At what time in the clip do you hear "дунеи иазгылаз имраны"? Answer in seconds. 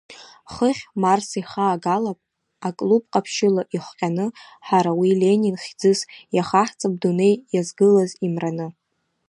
7.01-8.67